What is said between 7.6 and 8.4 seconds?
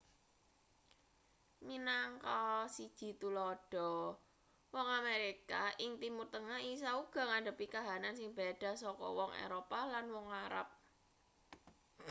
kahanan sing